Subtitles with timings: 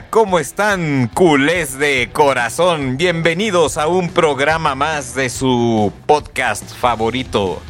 [0.00, 2.96] ¿cómo están, culés de corazón?
[2.96, 7.60] Bienvenidos a un programa más de su podcast favorito,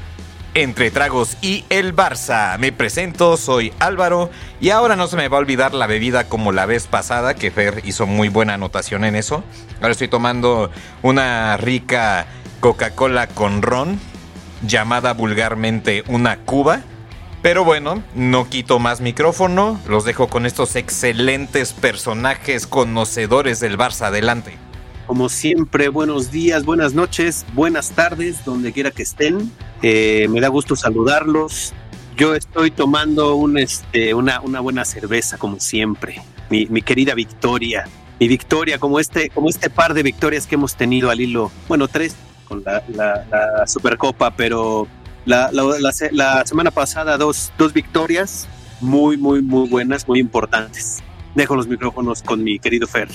[0.55, 2.57] Entre Tragos y el Barça.
[2.59, 6.53] Me presento, soy Álvaro y ahora no se me va a olvidar la bebida como
[6.53, 9.43] la vez pasada, que Fer hizo muy buena anotación en eso.
[9.81, 10.71] Ahora estoy tomando
[11.03, 12.27] una rica
[12.61, 13.99] Coca-Cola con ron,
[14.65, 16.83] llamada vulgarmente una cuba.
[17.43, 24.07] Pero bueno, no quito más micrófono, los dejo con estos excelentes personajes conocedores del Barça.
[24.07, 24.57] Adelante.
[25.09, 29.51] Como siempre, buenos días, buenas noches, buenas tardes, donde quiera que estén.
[29.83, 31.75] Eh, me da gusto saludarlos.
[32.17, 36.23] Yo estoy tomando este, una, buena cerveza, como siempre.
[36.49, 37.89] Mi, querida Victoria.
[38.21, 41.51] Mi Victoria, como este, como este par de victorias que hemos tenido al hilo.
[41.67, 42.15] Bueno, tres
[42.47, 44.87] con la Supercopa, pero
[45.25, 48.49] la, la, semana pasada dos, dos victorias
[48.81, 51.03] muy, muy, muy buenas, muy importantes.
[51.35, 53.09] Dejo los micrófonos con mi querido Fer.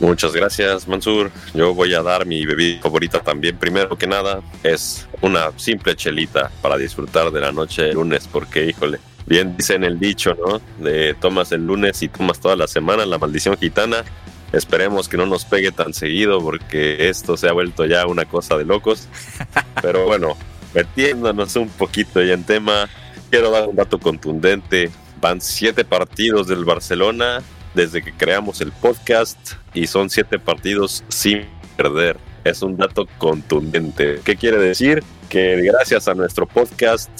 [0.00, 1.30] Muchas gracias, Mansur.
[1.54, 3.56] Yo voy a dar mi bebida favorita también.
[3.56, 8.66] Primero que nada, es una simple chelita para disfrutar de la noche de lunes, porque,
[8.66, 10.60] híjole, bien dicen el dicho, ¿no?
[10.82, 14.04] De tomas el lunes y tomas toda la semana, la maldición gitana.
[14.52, 18.56] Esperemos que no nos pegue tan seguido, porque esto se ha vuelto ya una cosa
[18.56, 19.08] de locos.
[19.82, 20.36] Pero bueno,
[20.78, 22.88] metiéndonos un poquito ya en tema,
[23.30, 24.90] quiero dar un dato contundente.
[25.20, 27.42] Van siete partidos del Barcelona
[27.74, 31.46] desde que creamos el podcast y son siete partidos sin
[31.76, 32.16] perder.
[32.44, 34.20] Es un dato contundente.
[34.22, 35.02] ¿Qué quiere decir?
[35.28, 37.10] Que gracias a nuestro podcast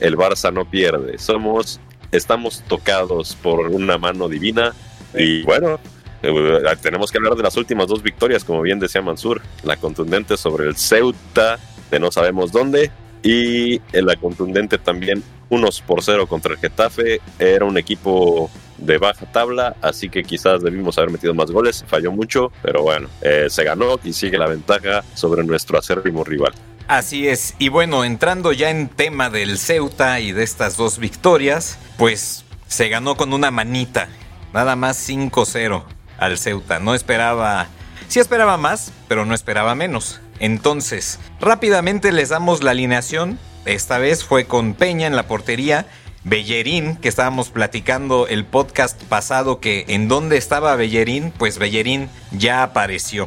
[0.00, 1.16] el Barça no pierde.
[1.18, 4.74] Somos, estamos tocados por una mano divina
[5.16, 5.78] y bueno,
[6.22, 9.40] eh, tenemos que hablar de las últimas dos victorias, como bien decía Mansur.
[9.62, 11.60] La contundente sobre el Ceuta
[11.92, 12.90] de no sabemos dónde
[13.24, 17.20] y en la contundente también unos por cero contra el Getafe.
[17.38, 21.84] Era un equipo de baja tabla, así que quizás debimos haber metido más goles.
[21.88, 26.52] Falló mucho, pero bueno, eh, se ganó y sigue la ventaja sobre nuestro acérrimo rival.
[26.86, 31.78] Así es, y bueno, entrando ya en tema del Ceuta y de estas dos victorias,
[31.96, 34.08] pues se ganó con una manita,
[34.52, 35.82] nada más 5-0
[36.18, 36.80] al Ceuta.
[36.80, 37.68] No esperaba,
[38.08, 40.20] sí esperaba más, pero no esperaba menos.
[40.38, 43.38] Entonces, rápidamente les damos la alineación.
[43.64, 45.86] Esta vez fue con Peña en la portería.
[46.24, 52.62] Bellerín, que estábamos platicando el podcast pasado que en dónde estaba Bellerín, pues Bellerín ya
[52.62, 53.26] apareció.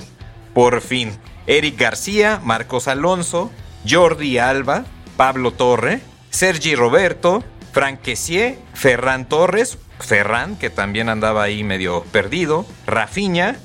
[0.53, 1.12] Por fin.
[1.45, 3.51] Eric García, Marcos Alonso,
[3.88, 4.85] Jordi Alba,
[5.16, 12.66] Pablo Torre, Sergi Roberto, Frank Kessier, Ferran Torres, Ferran, que también andaba ahí medio perdido,
[12.85, 13.57] Rafiña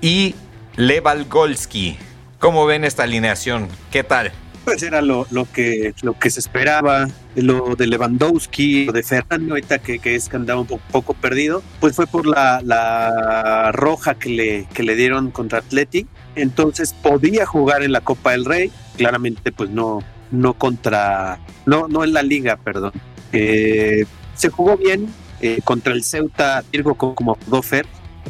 [0.00, 0.34] y
[0.76, 1.98] Levalgolski.
[2.40, 3.68] ¿Cómo ven esta alineación?
[3.90, 4.32] ¿Qué tal?
[4.64, 9.80] Pues era lo, que, lo que se esperaba, lo de Lewandowski, lo de Ferran, ahorita
[9.80, 14.30] que, que es que andaba un poco, perdido, pues fue por la, la roja que
[14.30, 19.52] le, que le dieron contra Athletic, entonces podía jugar en la Copa del Rey, claramente
[19.52, 22.92] pues no, no contra, no, no en la liga, perdón.
[23.32, 25.08] Eh, se jugó bien
[25.42, 27.86] eh, contra el Ceuta, Diego como Dofer,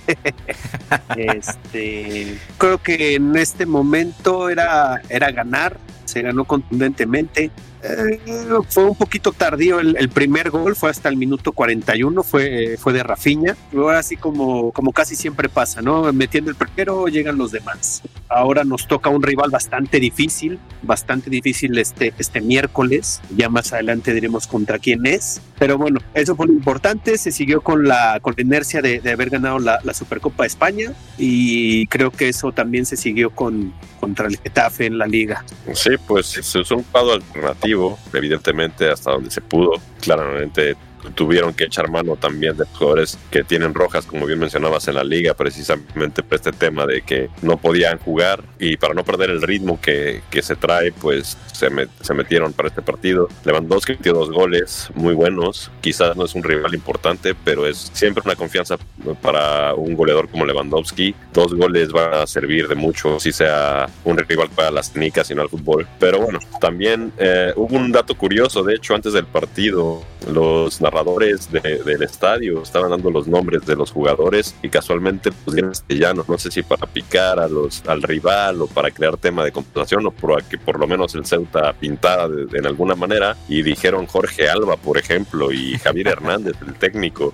[1.16, 7.50] este, creo que en este momento era, era ganar, se ganó contundentemente.
[7.82, 8.20] Eh,
[8.68, 13.02] fue un poquito tardío el, primer gol, fue hasta el minuto 41, fue, fue de
[13.02, 13.56] Rafiña.
[13.72, 16.12] Luego así como, como casi siempre pasa, ¿no?
[16.12, 18.02] Metiendo el primero llegan los demás.
[18.28, 23.20] Ahora nos toca un rival bastante difícil, bastante difícil este, este miércoles.
[23.36, 25.40] Ya más adelante diremos contra quién es.
[25.58, 27.18] Pero bueno, eso fue lo importante.
[27.18, 30.48] Se siguió con la, con la inercia de, de haber ganado la, la, Supercopa de
[30.48, 35.44] España y creo que eso también se siguió con, contra el Getafe en la liga.
[35.74, 39.72] Sí, pues es un cuadro alternativo, evidentemente, hasta donde se pudo.
[40.00, 40.76] Claramente
[41.14, 45.04] tuvieron que echar mano también de jugadores que tienen rojas, como bien mencionabas en la
[45.04, 49.42] liga, precisamente por este tema de que no podían jugar y para no perder el
[49.42, 51.68] ritmo que, que se trae, pues se,
[52.00, 53.28] se, metieron para este partido.
[53.44, 58.22] Lewandowski metió dos goles muy buenos, quizás no es un rival importante, pero es siempre
[58.24, 58.76] una confianza
[59.22, 61.14] para un goleador como Lewandowski.
[61.32, 65.34] Dos goles van a servir de mucho, si sea un rival para las técnicas y
[65.34, 65.86] no al fútbol.
[65.98, 71.50] Pero bueno, también eh, hubo un dato curioso, de hecho, antes del partido, los narradores
[71.50, 76.38] de, del estadio estaban dando los nombres de los jugadores y casualmente pues castellanos, no
[76.38, 80.10] sé si para picar a los, al rival o para crear tema de conversación o
[80.10, 84.48] para que por lo menos el Ceuta pintara de, en alguna manera y dijeron Jorge
[84.48, 87.32] Alba, por ejemplo, y Javier Hernández, el técnico.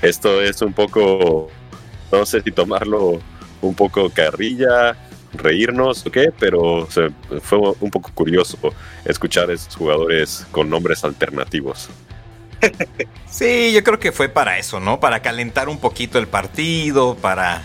[0.00, 1.50] Esto es un poco,
[2.10, 3.20] no sé si tomarlo
[3.60, 4.96] un poco carrilla,
[5.34, 6.86] reírnos o qué, pero
[7.42, 8.58] fue un poco curioso
[9.04, 11.88] escuchar a esos jugadores con nombres alternativos.
[13.30, 15.00] Sí, yo creo que fue para eso, ¿no?
[15.00, 17.64] Para calentar un poquito el partido, para,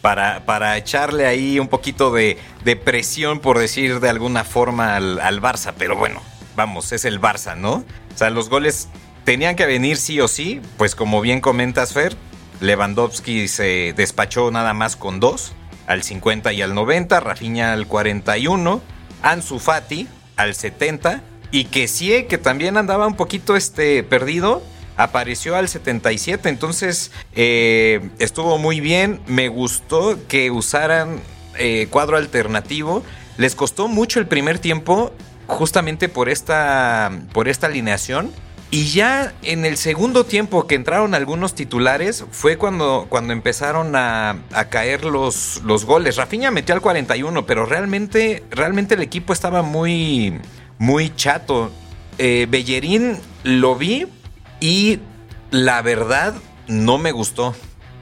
[0.00, 5.20] para, para echarle ahí un poquito de, de presión, por decir de alguna forma, al,
[5.20, 5.72] al Barça.
[5.76, 6.22] Pero bueno,
[6.56, 7.84] vamos, es el Barça, ¿no?
[8.14, 8.88] O sea, los goles
[9.24, 12.16] tenían que venir sí o sí, pues como bien comentas, Fer,
[12.60, 15.52] Lewandowski se despachó nada más con dos,
[15.86, 18.80] al 50 y al 90, Rafinha al 41,
[19.22, 21.22] Ansu Fati al 70
[21.54, 24.60] y que sí, que también andaba un poquito este, perdido,
[24.96, 31.20] apareció al 77, entonces eh, estuvo muy bien, me gustó que usaran
[31.56, 33.04] eh, cuadro alternativo,
[33.36, 35.12] les costó mucho el primer tiempo
[35.46, 38.32] justamente por esta, por esta alineación.
[38.72, 44.42] Y ya en el segundo tiempo que entraron algunos titulares fue cuando, cuando empezaron a,
[44.52, 46.16] a, caer los, los goles.
[46.16, 50.40] Rafinha metió al 41, pero realmente, realmente el equipo estaba muy,
[50.78, 51.70] muy chato.
[52.18, 54.06] Eh, Bellerín lo vi
[54.60, 55.00] y
[55.50, 56.34] la verdad
[56.68, 57.54] no me gustó.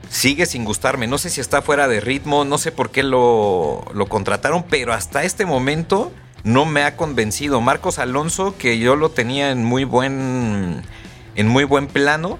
[0.08, 1.06] Sigue sin gustarme.
[1.06, 4.92] No sé si está fuera de ritmo, no sé por qué lo, lo contrataron, pero
[4.92, 6.12] hasta este momento
[6.44, 7.60] no me ha convencido.
[7.60, 10.82] Marcos Alonso, que yo lo tenía en muy buen,
[11.34, 12.38] en muy buen plano,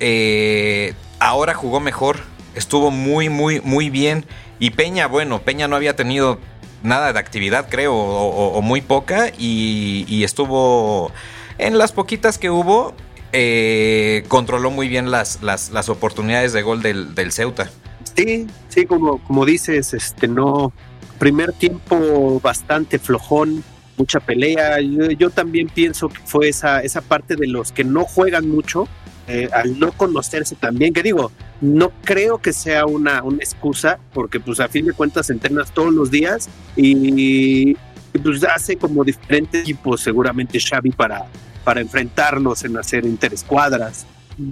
[0.00, 2.18] eh, ahora jugó mejor.
[2.54, 4.26] Estuvo muy, muy, muy bien.
[4.58, 6.38] Y Peña, bueno, Peña no había tenido
[6.84, 9.30] nada de actividad, creo, o, o, muy poca.
[9.38, 11.10] Y, y, estuvo
[11.58, 12.94] en las poquitas que hubo.
[13.36, 17.68] Eh, controló muy bien las, las, las oportunidades de gol del, del, Ceuta.
[18.16, 20.72] Sí, sí, como, como dices, este no,
[21.18, 23.64] primer tiempo bastante flojón,
[23.96, 24.80] mucha pelea.
[24.80, 28.86] Yo, yo, también pienso que fue esa, esa parte de los que no juegan mucho,
[29.26, 34.40] eh, al no conocerse también, que digo, no creo que sea una, una excusa, porque
[34.40, 37.72] pues a fin de cuentas entrenas todos los días y,
[38.12, 41.26] y pues hace como diferentes equipos seguramente Xavi para,
[41.64, 44.06] para enfrentarlos en hacer interescuadras.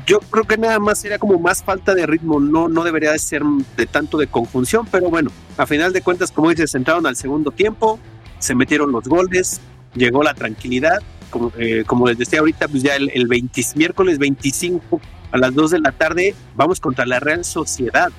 [0.07, 3.19] Yo creo que nada más sería como más falta de ritmo, no, no debería de
[3.19, 3.43] ser
[3.77, 7.51] de tanto de conjunción, pero bueno, a final de cuentas, como dices, entraron al segundo
[7.51, 7.99] tiempo,
[8.39, 9.61] se metieron los goles,
[9.95, 14.19] llegó la tranquilidad, como, eh, como les decía ahorita, pues ya el, el 20, miércoles
[14.19, 15.01] 25
[15.33, 18.13] a las 2 de la tarde vamos contra la Real Sociedad,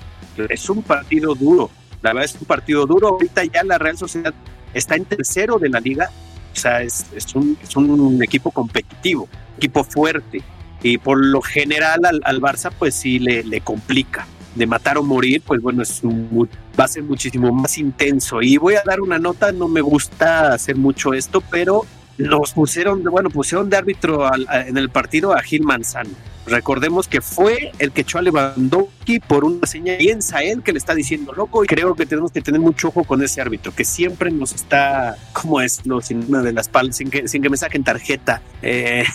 [0.49, 1.69] es un partido duro,
[2.01, 4.33] la verdad es un partido duro, ahorita ya la Real Sociedad
[4.73, 6.09] está en tercero de la liga,
[6.51, 10.41] o sea, es, es, un, es un equipo competitivo, equipo fuerte,
[10.83, 14.27] y por lo general al, al Barça pues sí le, le, complica.
[14.53, 16.47] De matar o morir, pues bueno, es un,
[16.79, 18.39] va a ser muchísimo más intenso.
[18.39, 21.85] Y voy a dar una nota, no me gusta hacer mucho esto, pero
[22.17, 26.11] los pusieron, bueno, pusieron de árbitro al, a, en el partido a Gil Manzano.
[26.45, 29.97] Recordemos que fue el que echó a Lewandowski por una señal.
[29.97, 33.05] Piensa él que le está diciendo loco y creo que tenemos que tener mucho ojo
[33.05, 35.85] con ese árbitro que siempre nos está, ¿cómo es?
[35.85, 38.41] No, sin una de las palas, sin que, sin que me saquen tarjeta.
[38.61, 39.05] Eh,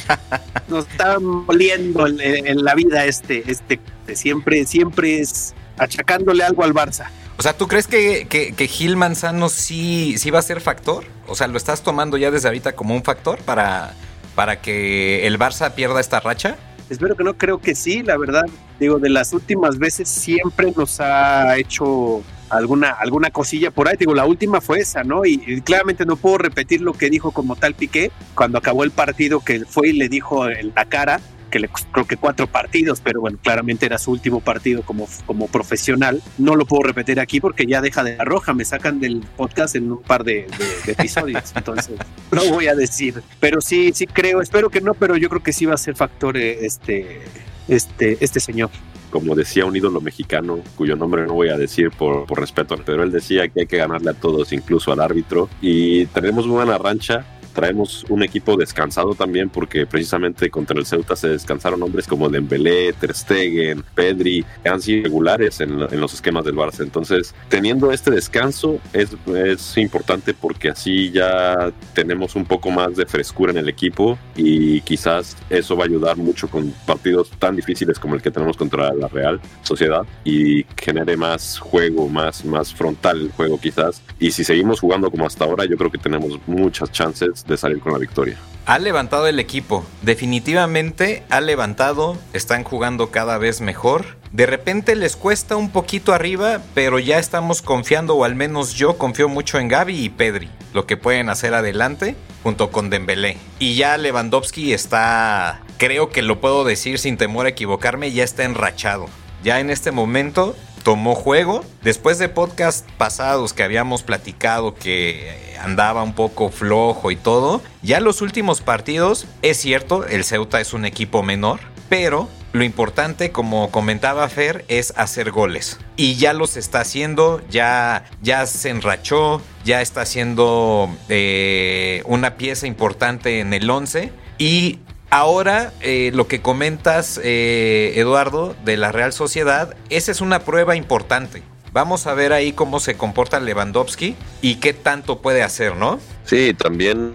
[0.68, 3.80] nos está moliendo en, en, la vida este, este,
[4.14, 7.06] siempre, siempre es achacándole algo al Barça.
[7.38, 11.04] O sea, ¿tú crees que, que, Gil Manzano sí, sí va a ser factor?
[11.28, 13.94] O sea, ¿lo estás tomando ya desde ahorita como un factor para,
[14.34, 16.56] para que el Barça pierda esta racha?
[16.90, 18.42] Espero que no, creo que sí, la verdad.
[18.80, 23.96] Digo, de las últimas veces siempre nos ha hecho alguna, alguna cosilla por ahí.
[23.96, 25.24] Digo, la última fue esa, ¿no?
[25.24, 28.90] Y, y, claramente no puedo repetir lo que dijo como tal Piqué cuando acabó el
[28.90, 33.00] partido, que fue y le dijo en la cara que le creo que cuatro partidos,
[33.00, 36.22] pero bueno, claramente era su último partido como, como profesional.
[36.38, 39.76] No lo puedo repetir aquí porque ya deja de la roja, me sacan del podcast
[39.76, 41.94] en un par de, de, de episodios, entonces
[42.30, 43.22] no voy a decir.
[43.40, 45.94] Pero sí, sí creo, espero que no, pero yo creo que sí va a ser
[45.96, 47.20] factor este,
[47.68, 48.70] este, este señor
[49.10, 53.02] como decía un ídolo mexicano, cuyo nombre no voy a decir por, por, respeto, pero
[53.02, 55.48] él decía que hay que ganarle a todos, incluso al árbitro.
[55.60, 57.24] Y tenemos una buena rancha,
[57.58, 62.92] traemos un equipo descansado también porque precisamente contra el Ceuta se descansaron hombres como Dembélé,
[62.92, 66.84] Ter Stegen, Pedri, que han sido regulares en, en, los esquemas del Barça.
[66.84, 73.06] Entonces, teniendo este descanso es, es, importante porque así ya tenemos un poco más de
[73.06, 77.98] frescura en el equipo y quizás eso va a ayudar mucho con partidos tan difíciles
[77.98, 83.20] como el que tenemos contra la Real Sociedad y genere más juego, más, más frontal
[83.20, 84.00] el juego quizás.
[84.20, 87.80] Y si seguimos jugando como hasta ahora, yo creo que tenemos muchas chances de salir
[87.80, 88.36] con la victoria.
[88.66, 94.18] Ha levantado el equipo, definitivamente ha levantado, están jugando cada vez mejor.
[94.30, 98.98] De repente les cuesta un poquito arriba, pero ya estamos confiando, o al menos yo
[98.98, 103.38] confío mucho en Gaby y Pedri, lo que pueden hacer adelante junto con Dembélé.
[103.58, 108.44] Y ya Lewandowski está, creo que lo puedo decir sin temor a equivocarme, ya está
[108.44, 109.06] enrachado.
[109.42, 110.56] Ya en este momento
[110.88, 111.66] tomó juego.
[111.82, 118.00] Después de podcast pasados que habíamos platicado que andaba un poco flojo y todo, ya
[118.00, 123.70] los últimos partidos, es cierto, el Ceuta es un equipo menor, pero lo importante, como
[123.70, 125.78] comentaba Fer, es hacer goles.
[125.96, 132.66] Y ya los está haciendo, ya, ya se enrachó, ya está haciendo eh, una pieza
[132.66, 134.10] importante en el 11.
[134.38, 134.78] Y
[135.10, 140.76] ahora eh, lo que comentas, eh, Eduardo, de la Real Sociedad, esa es una prueba
[140.76, 141.42] importante.
[141.72, 146.00] Vamos a ver ahí cómo se comporta Lewandowski y qué tanto puede hacer, ¿no?
[146.24, 147.14] Sí, también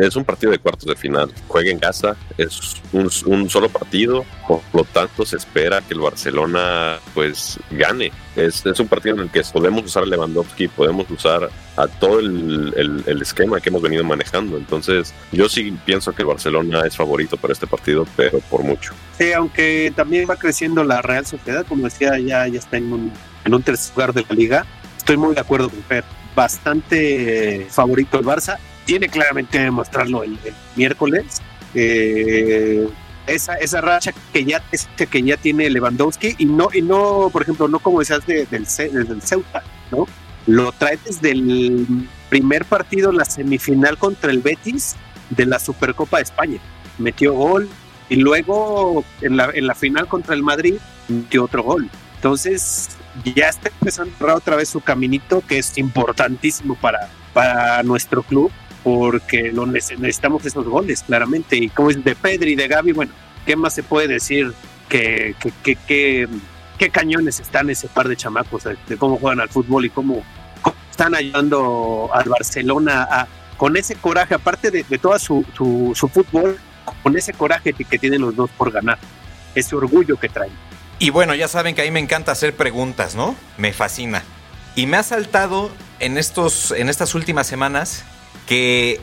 [0.00, 1.32] es un partido de cuartos de final.
[1.46, 6.98] Juega en casa, es un, solo partido, por lo tanto se espera que el Barcelona
[7.14, 8.10] pues gane.
[8.34, 12.18] Es, es un partido en el que podemos usar a Lewandowski, podemos usar a todo
[12.18, 14.56] el, el, esquema que hemos venido manejando.
[14.56, 18.92] Entonces yo sí pienso que el Barcelona es favorito para este partido, pero por mucho.
[19.16, 23.12] Sí, aunque también va creciendo la Real Sociedad, como decía, ya, ya está en un,
[23.48, 24.66] en un tercer lugar de la liga.
[24.96, 26.04] Estoy muy de acuerdo con Fer
[26.36, 28.58] bastante favorito el Barça.
[28.84, 30.38] Tiene claramente demostrarlo el,
[30.76, 31.42] miércoles.
[31.74, 32.86] Eh,
[33.26, 34.62] esa, esa racha que ya,
[35.10, 39.22] que ya tiene Lewandowski y no, y no, por ejemplo, no como decías del, del
[39.22, 40.06] Ceuta, ¿no?
[40.46, 44.96] Lo trae desde el primer partido, la semifinal contra el Betis
[45.30, 46.58] de la Supercopa de España.
[46.98, 47.68] Metió gol
[48.08, 50.76] y luego en la, en la final contra el Madrid
[51.08, 51.90] metió otro gol.
[52.16, 58.50] Entonces, ya está empezando otra vez su caminito, que es importantísimo para, para nuestro club,
[58.82, 61.56] porque lo necesitamos esos goles, claramente.
[61.56, 63.12] Y como es de Pedri y de Gaby, bueno,
[63.46, 64.52] ¿qué más se puede decir
[64.88, 66.28] que, que, que,
[66.78, 70.22] qué cañones están ese par de chamacos, de, cómo juegan al fútbol y cómo,
[70.90, 76.58] están ayudando al Barcelona con ese coraje, aparte de, de todo su, su, fútbol,
[77.02, 78.98] con ese coraje que tienen los dos por ganar,
[79.54, 80.67] ese orgullo que traen.
[80.98, 83.36] Y bueno, ya saben que a mí me encanta hacer preguntas, ¿no?
[83.56, 84.24] Me fascina.
[84.74, 88.04] Y me ha saltado en, estos, en estas últimas semanas
[88.46, 89.00] que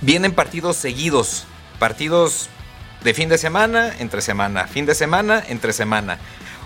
[0.00, 1.44] vienen partidos seguidos,
[1.78, 2.48] partidos
[3.02, 6.18] de fin de semana, entre semana, fin de semana, entre semana.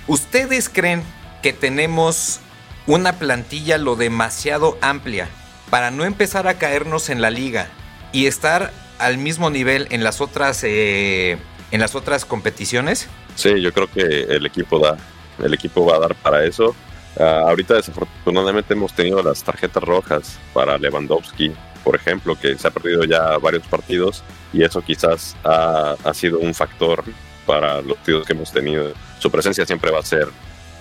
[0.06, 1.02] ¿Ustedes creen
[1.42, 2.40] que tenemos
[2.87, 5.28] una plantilla lo demasiado amplia
[5.71, 7.68] para no empezar a caernos en la liga
[8.12, 11.38] y estar al mismo nivel en las otras, eh,
[11.71, 13.09] en las otras competiciones?
[13.36, 14.96] Sí, yo creo que el equipo da,
[15.38, 16.74] el equipo va a dar para eso.
[17.18, 21.52] Ah, ahorita desafortunadamente hemos tenido las tarjetas rojas para Lewandowski,
[21.84, 26.40] por ejemplo, que se ha perdido ya varios partidos y eso quizás ha, ha sido
[26.40, 27.04] un factor
[27.46, 28.92] para los partidos que hemos tenido.
[29.20, 30.28] Su presencia siempre va a ser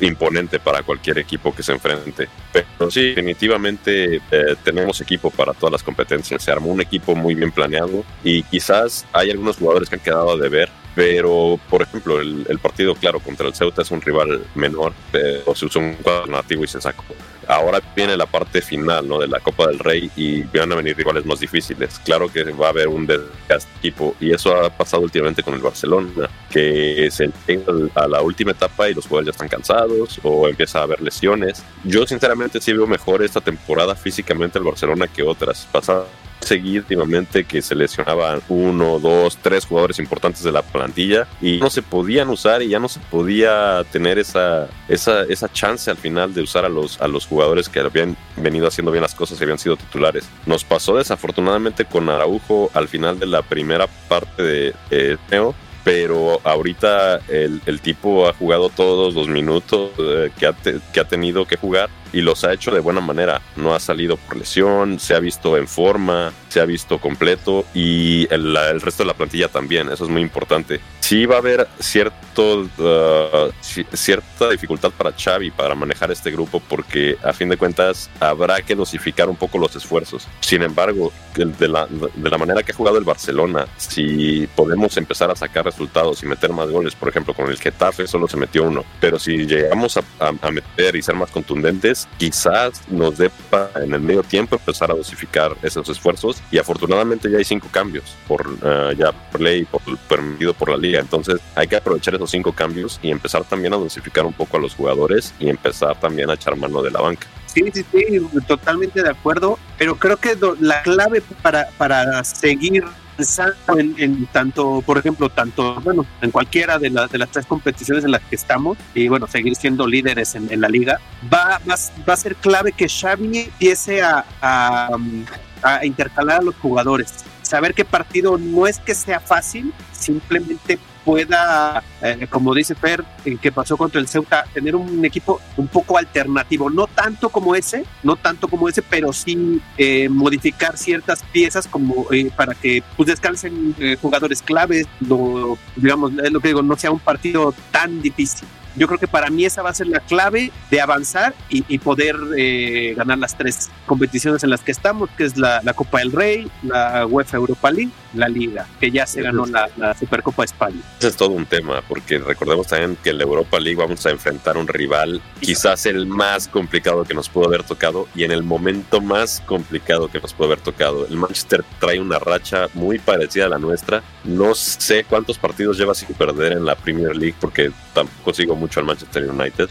[0.02, 2.28] imponente para cualquier equipo que se enfrente.
[2.52, 6.44] Pero sí, definitivamente eh, tenemos equipo para todas las competencias.
[6.44, 10.38] Se armó un equipo muy bien planeado y quizás hay algunos jugadores que han quedado
[10.38, 14.94] de ver pero, por ejemplo, el, partido, claro, contra el Ceuta es un rival menor,
[15.12, 17.04] pero se usó un cuadro nativo y se sacó.
[17.48, 19.20] Ahora viene la parte final ¿no?
[19.20, 22.00] de la Copa del Rey y van a venir rivales más difíciles.
[22.04, 25.60] Claro que va a haber un desgaste equipo y eso ha pasado últimamente con el
[25.60, 30.48] Barcelona, que se llega a la última etapa y los jugadores ya están cansados o
[30.48, 31.62] empieza a haber lesiones.
[31.84, 36.08] Yo sinceramente sí veo mejor esta temporada físicamente el Barcelona que otras pasadas
[36.46, 41.70] seguir últimamente que se lesionaban uno, dos, tres jugadores importantes de la plantilla y no
[41.70, 46.34] se podían usar y ya no se podía tener esa, esa, esa chance al final
[46.34, 49.44] de usar a los, a los jugadores que habían venido haciendo bien las cosas y
[49.44, 50.28] habían sido titulares.
[50.46, 56.42] Nos pasó desafortunadamente con Araujo al final de la primera parte de eh, Neo pero
[56.44, 61.46] ahorita el, el, tipo ha jugado todos los minutos eh, que, ha que, ha tenido
[61.46, 63.40] que jugar y los ha hecho de buena manera.
[63.56, 68.28] No ha salido por lesión, se ha visto en forma, se ha visto completo y
[68.34, 70.82] el, el resto de la plantilla también, eso es muy importante.
[71.06, 73.52] Sí va a haber cierto, uh,
[73.94, 78.74] cierta dificultad para Xavi para manejar este grupo porque a fin de cuentas habrá que
[78.74, 80.28] dosificar un poco los esfuerzos.
[80.40, 85.30] Sin embargo, de la, de la manera que ha jugado el Barcelona, si podemos empezar
[85.30, 88.64] a sacar resultados y meter más goles, por ejemplo, con el Getafe solo se metió
[88.64, 93.30] uno, pero si llegamos a, a, meter y ser más contundentes, quizás nos dé
[93.76, 98.16] en el medio tiempo empezar a dosificar esos esfuerzos y afortunadamente ya hay cinco cambios
[98.28, 102.32] por uh, ya por ley, por, permitido por la liga, entonces hay que aprovechar esos
[102.32, 106.30] cinco cambios y empezar también a dosificar un poco a los jugadores y empezar también
[106.30, 107.28] a echar mano de la banca.
[107.46, 112.84] Sí, sí, sí, totalmente de acuerdo, pero creo que la clave para, para seguir
[113.16, 118.12] pensando en, tanto, por ejemplo, tanto, bueno, en cualquiera de, de las tres competiciones en
[118.12, 121.00] las que estamos y bueno, seguir siendo líderes en, la liga,
[121.34, 127.26] va, va, a ser clave que Xavi empiece a, a, intercalar a los jugadores.
[127.46, 133.38] Saber qué partido no es que sea fácil, simplemente pueda, eh, como dice Fer, en
[133.38, 137.86] que pasó contra el Ceuta, tener un equipo un poco alternativo, no tanto como ese,
[138.02, 143.06] no tanto como ese, pero sí eh, modificar ciertas piezas como eh, para que pues,
[143.06, 148.48] descansen jugadores claves, lo, digamos, es lo que digo, no sea un partido tan difícil.
[148.76, 152.16] Yo creo que para mí esa va a ser la clave de avanzar y, poder
[152.38, 156.50] eh, ganar las tres competiciones en las que estamos, que es la, Copa del Rey,
[156.64, 160.82] la UEFA Europa League, la Liga, que ya se ganó la, la, Supercopa de España.
[161.00, 164.12] Ese es todo un tema, porque recordemos también que en la Europa League vamos a
[164.12, 168.44] enfrentar un rival quizás el más complicado que nos pudo haber tocado y en el
[168.44, 171.06] momento más complicado que nos pudo haber tocado.
[171.08, 174.02] El Manchester trae una racha muy parecida a la nuestra.
[174.24, 178.80] No sé cuántos partidos lleva sin perder en la Premier League, porque tampoco sigo mucho
[178.80, 179.70] al Manchester United.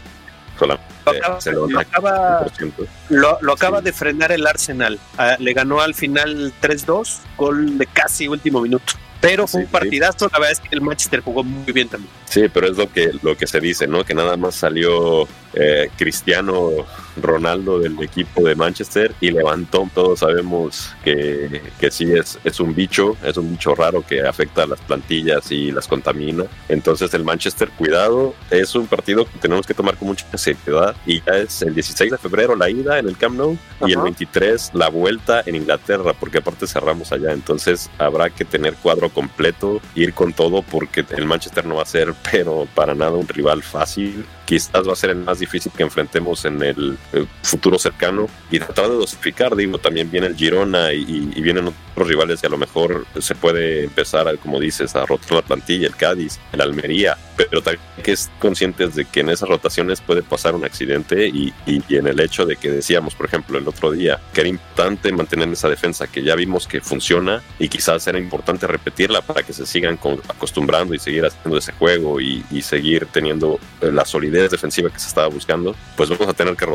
[3.09, 4.97] lo acaba, de frenar el Arsenal.
[5.17, 8.93] Ah, le ganó al final 3-2, gol de casi último minuto.
[9.19, 12.11] Pero fue un partidazo, la verdad es que el Manchester jugó muy bien también.
[12.25, 14.03] Sí, pero es lo que, lo que se dice, ¿no?
[14.03, 16.85] Que nada más salió eh, Cristiano
[17.17, 19.89] Ronaldo del equipo de Manchester y levantó.
[19.93, 24.63] Todos sabemos que, que sí es, es un bicho, es un bicho raro que afecta
[24.63, 26.45] a las plantillas y las contamina.
[26.69, 31.21] Entonces el Manchester, cuidado, es un partido que tenemos que tomar con mucha seriedad y
[31.21, 34.71] ya es el 16 de febrero la ida en el Camp Nou y el 23
[34.73, 37.33] la vuelta en Inglaterra, porque aparte cerramos allá.
[37.33, 41.85] Entonces habrá que tener cuadro completo, ir con todo porque el Manchester no va a
[41.85, 45.83] ser, pero para nada un rival fácil quizás va a ser el más difícil que
[45.83, 46.97] enfrentemos en el,
[47.41, 51.05] futuro cercano y tratar de dosificar, digo, también viene el Girona y,
[51.45, 55.41] vienen otros rivales que a lo mejor se puede empezar, como dices, a rotar la
[55.43, 60.01] plantilla, el Cádiz, el Almería, pero también que es conscientes de que en esas rotaciones
[60.01, 63.91] puede pasar un accidente y, en el hecho de que decíamos, por ejemplo, el otro
[63.91, 68.19] día, que era importante mantener esa defensa que ya vimos que funciona y quizás era
[68.19, 73.07] importante repetirla para que se sigan acostumbrando y seguir haciendo ese juego y, y seguir
[73.11, 76.65] teniendo la solidez defensiva que se estaba buscando, pues vamos a tener que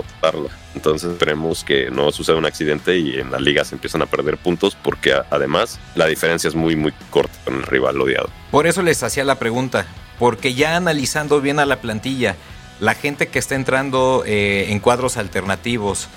[0.74, 4.36] Entonces esperemos que no suceda un accidente y en la liga se empiezan a perder
[4.36, 8.30] puntos porque además la diferencia es muy muy corta con el rival odiado.
[8.50, 9.86] Por eso les hacía la pregunta,
[10.18, 12.36] porque ya analizando bien a la plantilla,
[12.80, 16.08] la gente que está entrando eh, en cuadros alternativos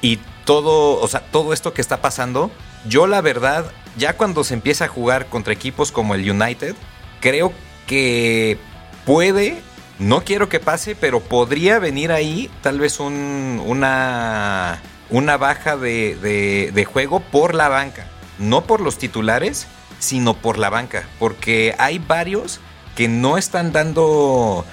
[0.00, 2.50] y todo, o sea, todo esto que está pasando,
[2.88, 3.64] yo la verdad,
[3.96, 6.74] ya cuando se empieza a jugar contra equipos como el United,
[7.20, 7.52] creo
[7.86, 8.58] que
[9.06, 9.62] puede
[9.98, 14.80] no quiero que pase, pero podría venir ahí tal vez un, una,
[15.10, 18.06] una baja de, de, juego por la banca.
[18.38, 19.68] No por los titulares,
[20.00, 21.04] sino por la banca.
[21.20, 22.60] Porque hay varios
[22.96, 24.64] que no están dando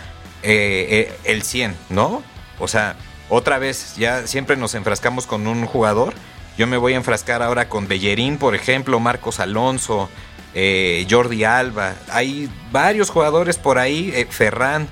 [0.41, 2.23] eh, eh, el 100, ¿no?
[2.59, 2.95] O sea,
[3.29, 6.15] otra vez, ya siempre nos enfrascamos con un jugador.
[6.57, 10.09] Yo me voy a enfrascar ahora con Bellerín, por ejemplo, Marcos Alonso,
[10.55, 11.93] eh, Jordi Alba.
[12.11, 14.89] Hay varios jugadores por ahí, Ferran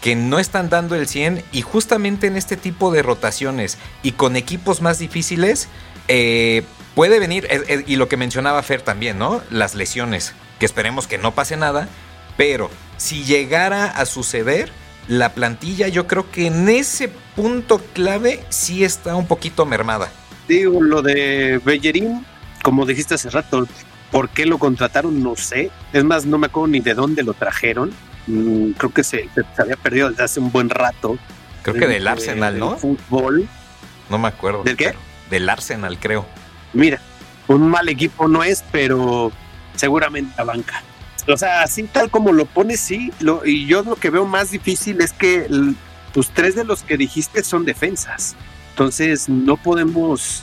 [0.00, 4.36] que no están dando el 100 y justamente en este tipo de rotaciones y con
[4.36, 5.68] equipos más difíciles
[6.08, 6.62] eh,
[6.94, 7.46] puede venir,
[7.86, 9.42] y lo que mencionaba Fer también, ¿no?
[9.50, 11.88] Las lesiones, que esperemos que no pase nada,
[12.36, 14.70] pero si llegara a suceder,
[15.08, 20.10] la plantilla yo creo que en ese punto clave sí está un poquito mermada.
[20.48, 22.24] Digo, lo de Bellerín,
[22.62, 23.68] como dijiste hace rato,
[24.10, 25.22] ¿por qué lo contrataron?
[25.22, 25.70] No sé.
[25.92, 27.92] Es más, no me acuerdo ni de dónde lo trajeron
[28.26, 29.28] Mm, creo que se,
[29.58, 31.18] había perdido desde hace un buen rato.
[31.62, 32.76] Creo que del Arsenal, ¿no?
[32.76, 33.48] Fútbol.
[34.08, 34.62] No me acuerdo.
[34.62, 34.94] ¿Del qué?
[35.30, 36.26] Del Arsenal, creo.
[36.72, 37.00] Mira,
[37.48, 39.32] un mal equipo no es, pero
[39.76, 40.82] seguramente la banca.
[41.28, 43.12] O sea, así tal como lo pones, sí.
[43.20, 45.46] Lo, y yo lo que veo más difícil es que
[46.12, 48.36] tus tres de los que dijiste son defensas.
[48.70, 50.42] Entonces no podemos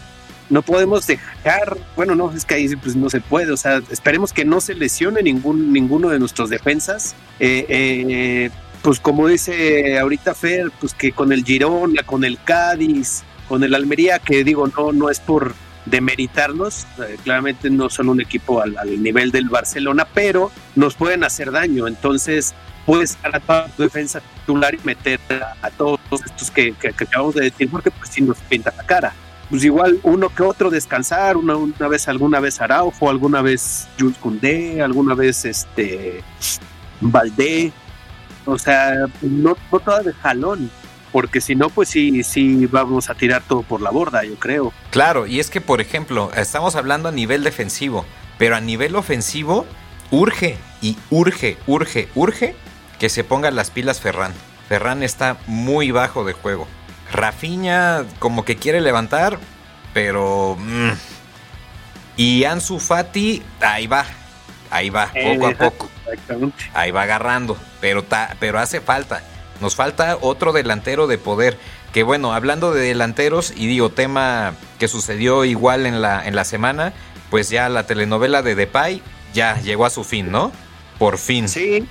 [0.50, 4.34] no podemos dejar, bueno, no, es que ahí pues no se puede, o sea, esperemos
[4.34, 7.16] que no se lesione ningún, ninguno de nuestros defensas.
[7.40, 8.50] Eh, eh,
[8.82, 13.76] pues como dice ahorita Fer, pues que con el Girona, con el Cádiz, con el
[13.76, 15.54] Almería, que digo, no, no es por
[15.86, 21.52] demeritarnos, eh, claramente no son un equipo al, nivel del Barcelona, pero nos pueden hacer
[21.52, 22.54] daño, entonces
[22.86, 25.20] puedes a toda tu defensa titular y meter
[25.62, 29.14] a, todos estos que, que, acabamos de decir, porque pues sí nos pinta la cara
[29.50, 34.18] pues igual uno que otro descansar, una, una vez, alguna vez Araujo, alguna vez Jules
[34.18, 36.24] Koundé, alguna vez este
[37.00, 37.72] Valdé,
[38.46, 40.70] o sea, no, no todo de jalón,
[41.12, 44.74] porque si no, pues sí, sí vamos a tirar todo por la borda, yo creo.
[44.90, 48.06] Claro, y es que, por ejemplo, estamos hablando a nivel defensivo,
[48.38, 49.66] pero a nivel ofensivo,
[50.12, 52.56] urge y urge, urge, urge
[53.00, 54.34] que se pongan las pilas Ferran.
[54.68, 56.68] Ferran está muy bajo de juego.
[57.18, 59.40] Rafiña como que quiere levantar,
[59.94, 60.56] pero...
[60.60, 60.92] Mm.
[62.16, 64.06] Y Ansu Fati, ahí va,
[64.72, 65.90] ahí va, poco a poco.
[66.06, 66.64] Exactamente.
[66.74, 68.06] Ahí va agarrando, pero,
[68.40, 69.22] pero hace falta.
[69.62, 71.58] Nos falta otro delantero de poder.
[71.94, 76.44] Que bueno, hablando de delanteros, y digo, tema que sucedió igual en la, en la
[76.44, 76.94] semana,
[77.30, 79.02] pues ya la telenovela de Depay
[79.34, 80.52] ya llegó a su fin, ¿no?
[80.98, 81.48] Por fin.
[81.48, 81.88] Sí,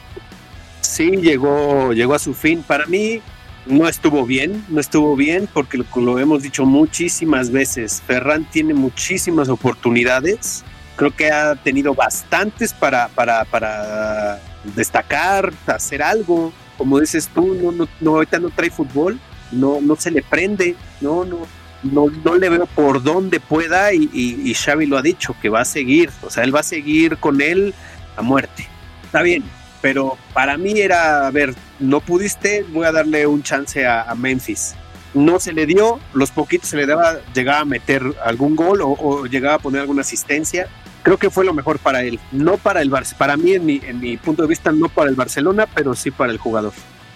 [0.81, 2.63] sí, llegó, llegó a su fin.
[2.63, 3.23] Para mí
[3.67, 8.03] no estuvo bien, no estuvo bien porque lo, hemos dicho muchísimas veces.
[8.07, 10.65] Ferran tiene muchísimas oportunidades.
[10.97, 14.41] Creo que ha tenido bastantes para, para, para
[14.75, 16.53] destacar, hacer algo.
[16.79, 19.19] Como dices tú, no, no, ahorita no trae fútbol,
[19.51, 21.47] no, no se le prende, no, no,
[21.83, 25.63] no, no le veo por dónde pueda y, y, Xavi lo ha dicho, que va
[25.63, 27.73] a seguir, o sea, él va a seguir con él
[28.17, 28.69] a muerte.
[29.05, 29.43] Está bien,
[29.87, 34.75] pero para mí era, a ver, no pudiste, voy a darle un chance a, Memphis.
[35.15, 39.27] No se le dio, los poquitos se le daba, llegaba a meter algún gol o,
[39.27, 40.67] llegaba a poner alguna asistencia.
[41.05, 43.81] Creo que fue lo mejor para él, no para el Barça, para mí en mi,
[43.87, 46.73] en mi punto de vista no para el Barcelona, pero sí para el jugador.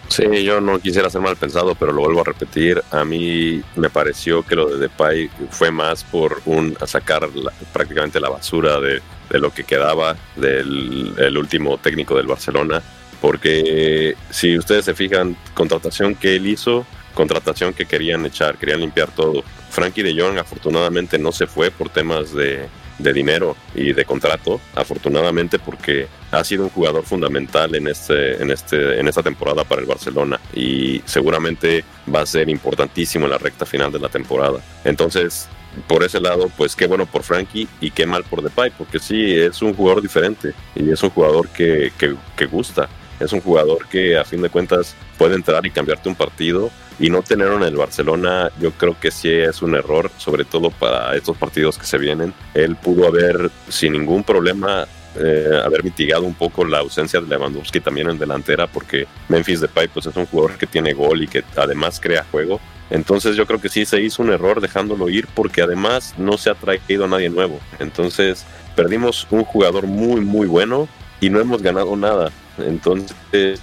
[0.06, 2.80] Sí, yo no quisiera ser mal pensado, pero lo vuelvo a repetir.
[2.92, 7.28] A mí me pareció que lo de Depay fue más por un sacar
[7.72, 9.02] prácticamente la basura de,
[9.38, 12.82] lo que quedaba del último técnico del Barcelona.
[13.20, 19.10] Porque si ustedes se fijan, contratación que él hizo, contratación que querían echar, querían limpiar
[19.14, 19.44] todo.
[19.70, 22.66] Frankie de Jong afortunadamente no se fue por temas de,
[23.00, 28.50] de dinero y de contrato, afortunadamente porque ha sido un jugador fundamental en este, en
[28.50, 33.38] este, en esta temporada para el Barcelona y seguramente va a ser importantísimo en la
[33.38, 34.60] recta final de la temporada.
[34.84, 35.48] Entonces,
[35.87, 39.35] por ese lado, pues qué bueno por Frankie y qué mal por Depay, porque sí,
[39.35, 42.88] es un jugador diferente y es un jugador que, que, gusta.
[43.18, 47.11] Es un jugador que a fin de cuentas puede entrar y cambiarte un partido y
[47.11, 51.14] no tenerlo en el Barcelona yo creo que sí es un error, sobre todo para
[51.14, 52.33] estos partidos que se vienen.
[52.54, 57.80] Él pudo haber sin ningún problema eh, haber mitigado un poco la ausencia de Lewandowski
[57.80, 61.42] también en delantera porque Memphis Depay pues es un jugador que tiene gol y que
[61.56, 62.61] además crea juego.
[62.90, 66.50] Entonces yo creo que sí se hizo un error dejándolo ir porque además no se
[66.50, 67.61] ha traído a nadie nuevo.
[67.79, 68.44] Entonces
[68.76, 70.88] perdimos un jugador muy muy bueno
[71.20, 72.31] y no hemos ganado nada.
[72.59, 73.61] Entonces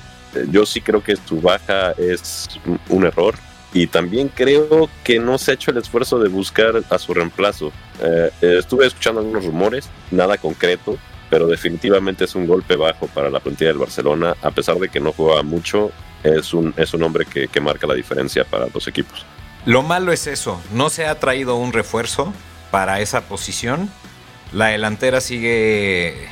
[0.50, 2.48] yo sí creo que su baja es
[2.90, 3.36] un error
[3.74, 7.72] y también creo que no se ha hecho el esfuerzo de buscar a su reemplazo.
[8.02, 10.98] Eh, estuve escuchando algunos rumores, nada concreto,
[11.30, 15.00] pero definitivamente es un golpe bajo para la plantilla del Barcelona, a pesar de que
[15.00, 15.92] no juega mucho,
[16.24, 19.26] es un, es un hombre que, que marca la diferencia para los equipos.
[19.66, 22.34] Lo malo es eso, no se ha traído un refuerzo
[22.72, 23.90] para esa posición.
[24.54, 26.30] La delantera sigue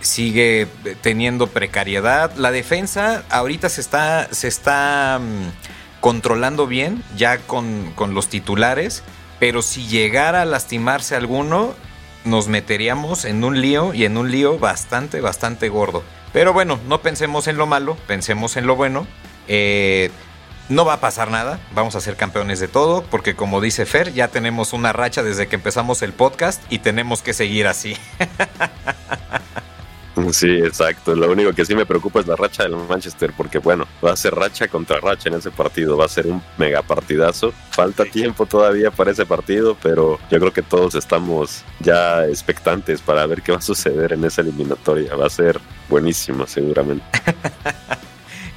[0.00, 0.68] sigue
[1.02, 2.34] teniendo precariedad.
[2.36, 9.02] La defensa ahorita se está, se está mm, controlando bien, ya con, con, los titulares,
[9.38, 11.74] pero si llegara a lastimarse alguno,
[12.24, 16.02] nos meteríamos en un lío y en un lío bastante, bastante gordo.
[16.32, 19.06] Pero bueno, no pensemos en lo malo, pensemos en lo bueno.
[19.48, 20.10] Eh,
[20.68, 24.12] no va a pasar nada, vamos a ser campeones de todo, porque como dice Fer,
[24.12, 27.96] ya tenemos una racha desde que empezamos el podcast y tenemos que seguir así.
[30.32, 31.14] Sí, exacto.
[31.14, 34.16] Lo único que sí me preocupa es la racha del Manchester, porque bueno, va a
[34.16, 37.52] ser racha contra racha en ese partido, va a ser un mega partidazo.
[37.70, 43.26] Falta tiempo todavía para ese partido, pero yo creo que todos estamos ya expectantes para
[43.26, 45.14] ver qué va a suceder en esa eliminatoria.
[45.14, 47.04] Va a ser buenísimo, seguramente.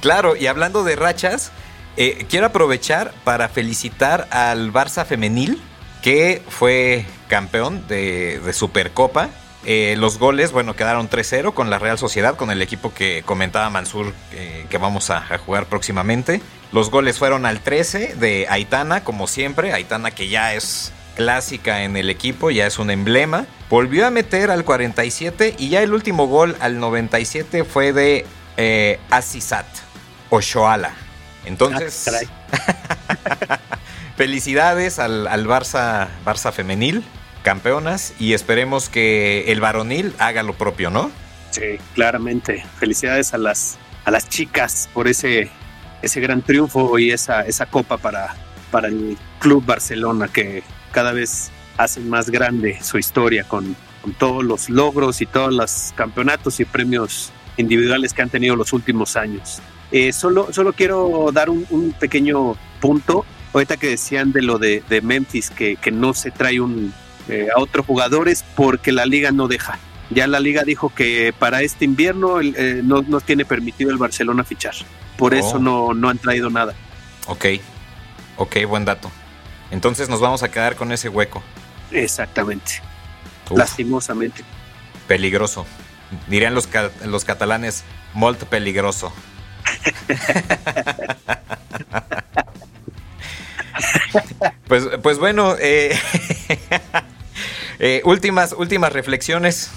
[0.00, 1.52] claro, y hablando de rachas,
[1.96, 5.60] eh, quiero aprovechar para felicitar al Barça femenil,
[6.02, 9.30] que fue campeón de, Supercopa
[9.66, 13.68] eh, los goles, bueno, quedaron 3-0 con la Real Sociedad, con el equipo que comentaba
[13.68, 16.40] Mansur eh, que vamos a, jugar próximamente.
[16.72, 19.72] Los goles fueron al 13 de Aitana, como siempre.
[19.72, 23.46] Aitana que ya es clásica en el equipo, ya es un emblema.
[23.68, 28.24] Volvió a meter al 47 y ya el último gol al 97 fue de
[28.56, 29.66] eh, Asisat
[30.30, 30.92] Oshoala.
[31.44, 33.58] Entonces, ah,
[34.16, 37.04] felicidades al, al Barça, Barça femenil
[37.42, 41.10] campeonas y esperemos que el varonil haga lo propio, ¿no?
[41.50, 42.64] Sí, claramente.
[42.78, 45.50] Felicidades a las, a las chicas por ese,
[46.02, 48.34] ese gran triunfo y esa, esa copa para,
[48.70, 50.62] para el Club Barcelona que
[50.92, 53.76] cada vez hacen más grande su historia con,
[54.18, 59.14] todos los logros y todos los campeonatos y premios individuales que han tenido los últimos
[59.14, 59.60] años.
[59.92, 63.24] Eh, solo, solo quiero dar un, pequeño punto.
[63.52, 66.94] Ahorita que decían de lo de, de Memphis, que, que no se trae un,
[67.28, 69.78] eh, a otros jugadores porque la liga no deja.
[70.10, 74.42] Ya la liga dijo que para este invierno eh, no, no, tiene permitido el Barcelona
[74.42, 74.74] fichar.
[75.16, 75.58] Por eso oh.
[75.58, 76.74] no, no han traído nada.
[77.26, 77.46] Ok,
[78.36, 79.10] ok, buen dato.
[79.70, 81.42] Entonces nos vamos a quedar con ese hueco.
[81.92, 82.82] Exactamente.
[83.54, 84.42] Lastimosamente.
[85.06, 85.66] Peligroso.
[86.26, 86.68] Dirían los,
[87.04, 89.12] los catalanes, molt peligroso.
[94.66, 95.98] Pues, pues bueno, eh,
[97.78, 99.70] eh, últimas, últimas reflexiones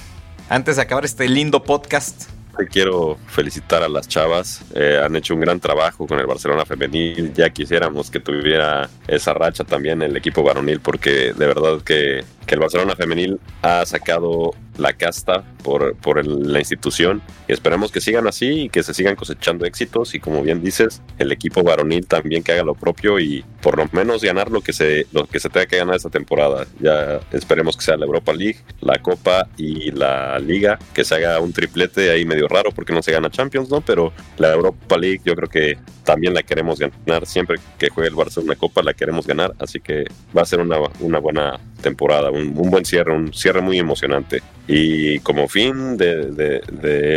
[0.50, 2.30] antes de acabar este lindo podcast.
[2.70, 4.62] Quiero felicitar a las chavas.
[4.76, 7.34] Eh, han hecho un gran trabajo con el Barcelona femenil.
[7.34, 12.56] Ya quisiéramos que tuviera esa racha también el equipo varonil, porque de verdad que, que
[12.56, 18.28] el Barcelona femenil ha sacado la casta por, por la institución y esperamos que sigan
[18.28, 22.44] así y que se sigan cosechando éxitos y como bien dices, el equipo varonil también
[22.44, 25.50] que haga lo propio y por lo menos ganar lo que se, lo que se
[25.50, 26.66] tenga que ganar esta temporada.
[26.80, 31.40] Ya esperemos que sea la Europa League, la Copa y la Liga, que se haga
[31.40, 33.82] un triplete ahí medio raro porque no se gana Champions, ¿no?
[33.82, 37.26] Pero la Europa League yo creo que también la queremos ganar.
[37.26, 40.60] Siempre que juegue el Barça una Copa la queremos ganar, así que va a ser
[40.60, 44.42] una, una buena temporada, un, un buen cierre, un cierre muy emocionante.
[44.68, 46.62] Y como fin de,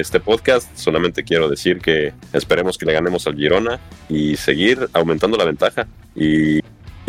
[0.00, 5.36] este podcast, solamente quiero decir que esperemos que le ganemos al Girona y seguir aumentando
[5.36, 5.86] la ventaja.
[6.14, 6.60] Y,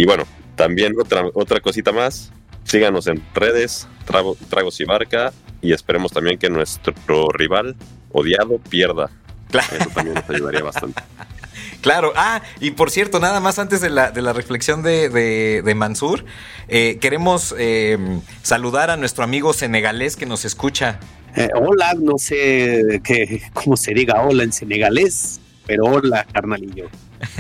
[0.06, 2.32] bueno, también otra, otra cosita más,
[2.64, 7.76] síganos en redes, Tragos y Barca, y esperemos también que nuestro rival
[8.12, 9.10] odiado pierda.
[9.50, 11.02] Eso también nos ayudaría bastante.
[11.82, 15.76] Claro, ah, y por cierto, nada más antes de la, de la reflexión de, de,
[15.76, 16.26] Mansur,
[16.68, 17.98] eh, queremos eh,
[18.42, 21.00] saludar a nuestro amigo senegalés que nos escucha.
[21.36, 26.90] Eh, hola, no sé qué, cómo se diga hola en senegalés, pero hola, carnalillo.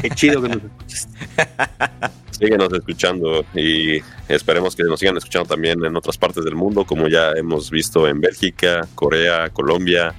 [0.02, 1.08] Qué chido que nos escuches.
[2.32, 7.08] Síguenos escuchando y esperemos que nos sigan escuchando también en otras partes del mundo, como
[7.08, 10.14] ya hemos visto en Bélgica, Corea, Colombia,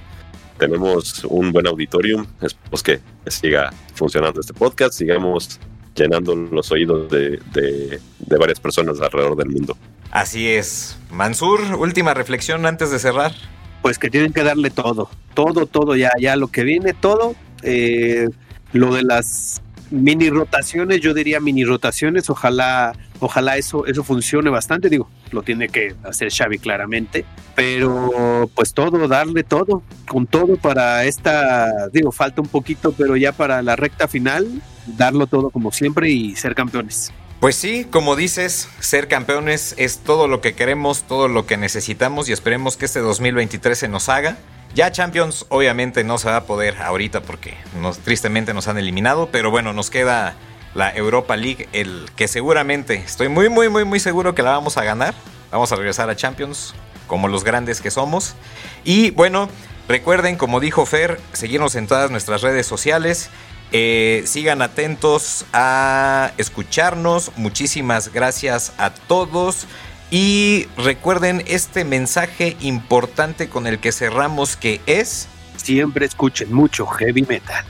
[0.59, 2.27] tenemos un buen auditorium.
[2.41, 5.59] Esperemos que siga funcionando este podcast, sigamos
[5.95, 7.99] llenando los oídos de, de,
[8.37, 9.75] varias personas alrededor del mundo.
[10.11, 10.97] Así es.
[11.11, 13.33] Mansur, última reflexión antes de cerrar.
[13.81, 17.35] Pues que tienen que darle todo, todo, todo, ya, ya lo que viene, todo.
[17.63, 18.27] Eh,
[18.73, 24.89] lo de las mini rotaciones, yo diría mini rotaciones, ojalá, ojalá eso, eso funcione bastante,
[24.89, 31.05] digo, lo tiene que hacer Xavi claramente, pero pues todo, darle todo, con todo para
[31.05, 36.09] esta, digo, falta un poquito, pero ya para la recta final, darlo todo como siempre
[36.09, 37.11] y ser campeones.
[37.39, 42.27] Pues sí, como dices, ser campeones es todo lo que queremos, todo lo que necesitamos
[42.27, 44.37] y esperemos que este 2023 se nos haga.
[44.75, 49.29] Ya Champions obviamente no se va a poder ahorita porque nos, tristemente nos han eliminado,
[49.31, 50.35] pero bueno, nos queda
[50.73, 54.77] la Europa League, el que seguramente, estoy muy, muy, muy, muy seguro que la vamos
[54.77, 55.13] a ganar.
[55.51, 56.75] Vamos a regresar a Champions
[57.07, 58.35] como los grandes que somos.
[58.83, 59.49] Y bueno,
[59.87, 63.29] recuerden, como dijo Fer, seguirnos en todas nuestras redes sociales.
[63.71, 67.31] Eh, sigan atentos a escucharnos.
[67.35, 69.65] Muchísimas gracias a todos.
[70.11, 75.27] Y recuerden este mensaje importante con el que cerramos que es...
[75.57, 77.65] Siempre escuchen mucho heavy metal.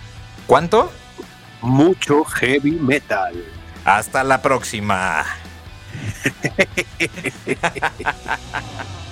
[0.45, 0.91] ¿Cuánto?
[1.62, 3.34] Mucho heavy metal.
[3.86, 5.26] Hasta la próxima.